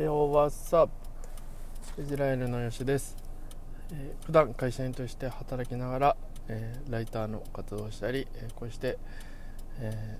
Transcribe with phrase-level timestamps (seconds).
[0.00, 0.86] えー、おわさ
[1.98, 3.16] イスラエルのよしです、
[3.90, 6.16] えー、普段会社員として働きながら、
[6.46, 8.96] えー、ライターの活動をしたり、えー、こうして、
[9.80, 10.18] え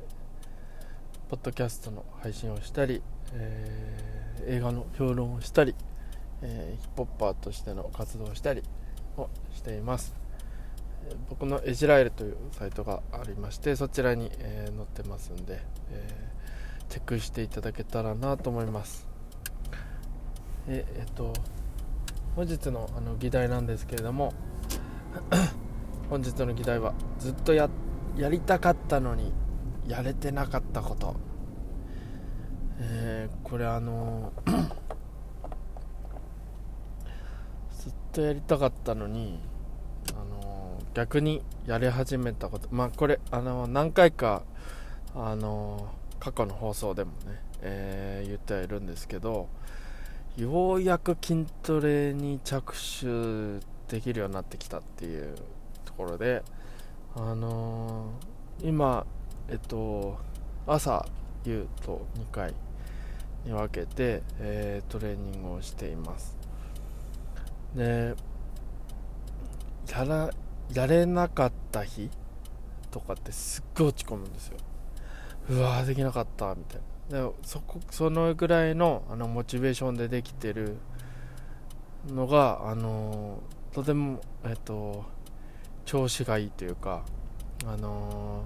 [1.29, 3.03] ー、ポッドキャストの配信をしたり、
[3.35, 5.77] えー、映画の評論をしたり、
[6.43, 8.65] えー、ヒップホッパーとしての活動をしたり
[9.17, 10.13] をしています。
[11.31, 19.08] 僕のエジラエルというサイトがありましてそちらに、えー、載ってますんで、えー、チェックしていただけたらなと思います。
[20.69, 21.33] ええっと
[22.37, 24.35] 本日のあの議題なんですけれども
[26.11, 27.69] 本日の議題はずっとや
[28.17, 29.33] やりたかったのに
[29.87, 31.17] やれてなかったこと、
[32.81, 34.33] えー、これあの
[37.79, 39.41] ずっとやりたかったのに
[40.13, 42.69] あの逆にやり始めたこと。
[42.71, 44.43] まあこれあの何回か
[45.15, 45.89] あの
[46.21, 49.49] 過去の放送でもね、えー、言ってはいるんですけど
[50.39, 53.59] ようやく筋トレに着手
[53.93, 55.35] できるようになってきたっていう
[55.85, 56.45] ところで
[57.17, 59.05] あのー、今
[59.49, 60.17] えっと
[60.65, 61.05] 朝
[61.45, 62.55] 夕と2回
[63.45, 66.37] に分けて、えー、トレーニングをしています。
[67.75, 68.15] で
[69.91, 70.31] やら
[70.73, 72.11] やれなかった日
[72.93, 74.57] とかってすっごい落ち込むんですよ。
[75.51, 76.98] うわーできなかったみたいな。
[77.11, 80.77] でそこそのぐらいのあのモチベーションでできてる
[82.07, 83.39] のがあの
[83.73, 85.05] とても、えっと、
[85.85, 87.05] 調子がいいというか、
[87.67, 88.45] あの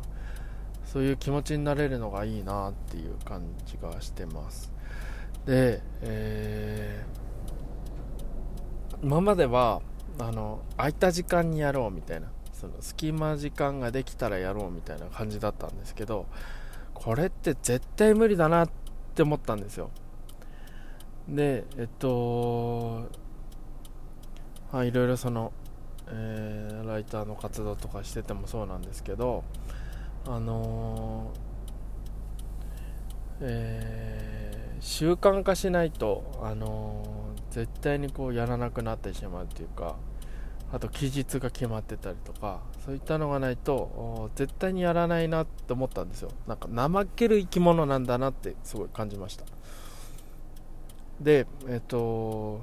[0.85, 4.73] そういう気持ちになれるのがいいなっていう感じがしてます。
[5.47, 9.81] で、えー、今までは
[10.19, 16.27] あの空いた時間にやろうみたいなその隙間時間ができたらやろうみたいな感じだったんですけど
[17.05, 18.71] これって絶対無理だなっ
[19.15, 19.91] て思ったんですよ。
[21.29, 23.09] でえっと
[24.71, 25.53] はいろいろその、
[26.09, 29.45] えー、ライターの活動とかしててもそうなんですけど
[30.27, 39.97] あのー、えー、習慣化しないと、あのー、絶対にこうやらなくなってしまうっていうか
[40.73, 46.31] あと期日が決まってたりとかそういったのがないと絶対にやらないなって思ったんですよ。
[46.47, 49.45] なんか怠ける生き物なんだなってすごい感じました。
[51.21, 52.63] でえっと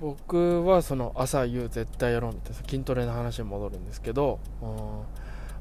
[0.00, 4.40] 僕はその朝夕絶対やろうみたいな筋トレの話に戻るんですけど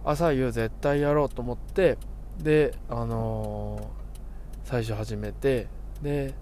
[0.03, 1.97] 朝夕絶対やろうと思って
[2.39, 5.67] であのー、最初始めて
[6.01, 6.33] で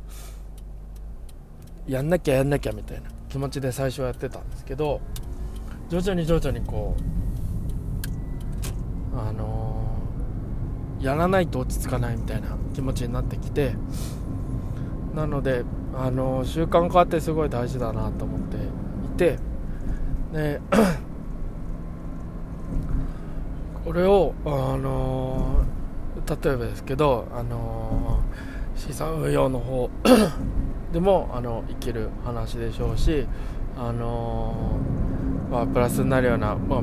[1.88, 5.02] やんなきゃやんなきゃみたいな気持ちで最初はやってたんですけど
[5.90, 6.96] 徐々に徐々にこ
[9.16, 13.76] うあのー、やらないと落ち着かないみたいな気持ちになってきて
[15.14, 18.60] なので、あのー、習慣化ってすごい大事だなと思ってい
[19.18, 19.38] て
[20.32, 20.62] で
[23.84, 28.20] これを、あのー、例えばですけど、あの
[28.76, 29.90] 資産運用の方。
[30.92, 33.26] でもあの生きる話でしょうし、
[33.78, 36.82] あのー、まあ、プラスになるような、まあ、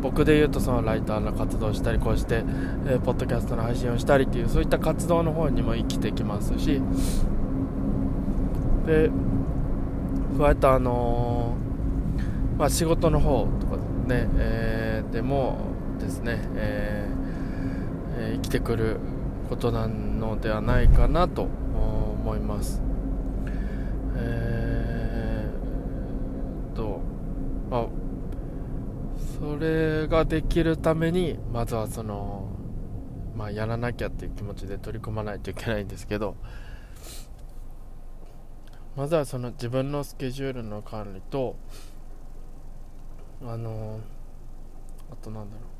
[0.00, 2.44] 僕で言うとそのライターの活動をしたりこうして、
[2.86, 6.80] えー、ポッドキャストの配信をしたりっていうそういった活動の方にも生きてきますし
[8.86, 9.10] で
[10.38, 15.58] 加えたあのー、まあ、仕事の方とかね、えー、でも
[15.98, 18.98] ですね、えー、生きてくる
[19.48, 22.82] ことなんのではないかなと思います。
[24.16, 27.00] えー、と
[27.70, 27.86] まあ
[29.38, 32.48] それができるためにまずはその
[33.36, 36.36] まあやらなきゃっていう気持ちで取り組まないといけないんですけど
[38.96, 41.56] まずはその自分のスケジュールの管理と
[43.42, 44.00] あの
[45.12, 45.75] あとなんだろう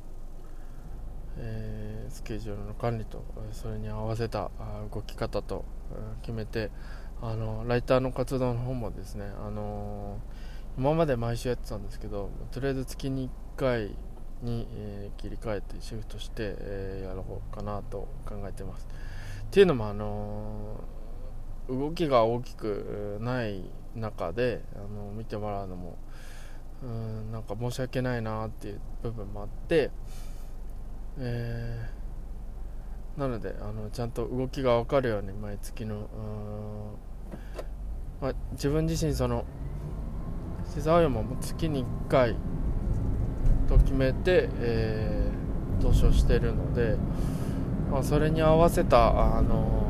[1.39, 4.49] えー、スケジュールの管理とそれに合わせた
[4.91, 5.65] 動き方と
[6.21, 6.71] 決めて
[7.21, 13.95] あのライターの活動の方もですね、あのー、今まで毎週やってたんですけどとりあえず月に1回
[14.41, 18.87] に、えー、切り替えてシフトして、えー、やろうかなと考えてます。
[19.47, 20.83] っていうのも、あの
[21.69, 23.63] 動きが大きくない
[23.95, 25.97] 中で、あの見てもらうのも
[26.83, 29.89] うんなんか申し訳ないなっていう部分もあって、
[31.19, 36.07] えー、なのであのちゃんと動きが分かるように毎月の
[38.21, 39.45] まあ、自分自身その
[40.73, 42.35] シザオヤも月に1回
[43.67, 46.97] と決めて、えー、投資をしているので
[47.91, 49.85] まあ、それに合わせたあの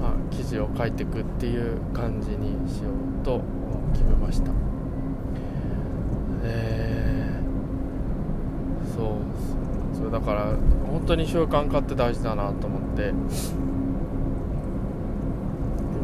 [0.00, 3.40] まあ、記事を書いていくっていう感じにしようと
[3.92, 4.52] 決めました
[6.44, 10.56] えー、そうそれだから
[10.86, 13.12] 本当に習慣化って大事だなと思ってい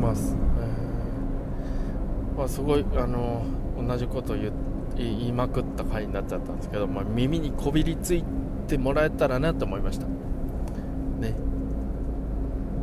[0.01, 3.43] ます、えー、まあ、すごいあの
[3.77, 4.53] 同じこと言
[4.97, 8.25] 言いまくった回になっちゃったんですけど、まあ、耳にこびりつい
[8.69, 10.07] てもらえたらなと思いました。
[10.07, 11.35] ね。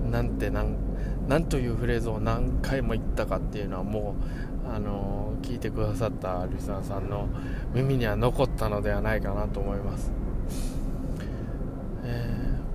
[0.10, 0.78] なんてなん
[1.28, 4.16] なんというフレーズを何回も言ったかっていうのはも
[4.66, 7.28] う、あの、聞いてくださったリスナーさんの
[7.74, 10.12] 耳には残ったのではないかなと思います、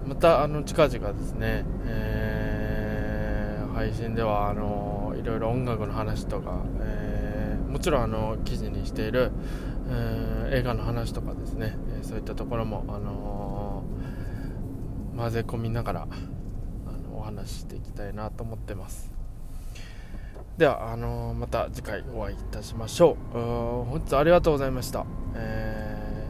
[0.06, 9.30] またあの近々ですね、えー、配信ではあのいろいろ音楽の話とか、えー、もちろんあの記事にしている、
[9.88, 13.84] えー、映画の話とかですね、えそういったところも、あの
[15.16, 16.08] 混ぜ込みながら
[17.14, 19.12] お話ししていきたいなと思ってます。
[20.58, 23.38] ではあの、また次回お会いいたしましょう。
[23.38, 26.26] 本日ありがとうございました、え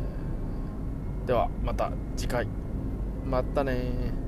[1.25, 2.47] ー、ではまた次回。
[3.25, 4.22] またね